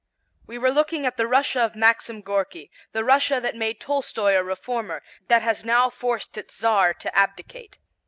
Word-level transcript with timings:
We 0.47 0.57
were 0.57 0.71
looking 0.71 1.05
at 1.05 1.17
the 1.17 1.27
Russia 1.27 1.61
of 1.63 1.75
Maxim 1.75 2.21
Gorky, 2.21 2.71
the 2.91 3.03
Russia 3.03 3.39
that 3.39 3.55
made 3.55 3.79
Tolstoy 3.79 4.33
a 4.35 4.43
reformer; 4.43 5.03
that 5.27 5.43
has 5.43 5.63
now 5.63 5.91
forced 5.91 6.39
its 6.39 6.57
Czar 6.57 6.95
to 6.95 7.15
abdicate. 7.15 7.77